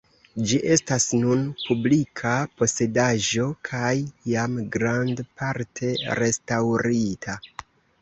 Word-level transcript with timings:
Ĝi 0.51 0.57
estas 0.75 1.03
nun 1.23 1.43
publika 1.65 2.31
posedaĵo 2.63 3.47
kaj 3.71 3.93
jam 4.35 4.59
grandparte 4.79 5.97
restaŭrita. 6.25 7.43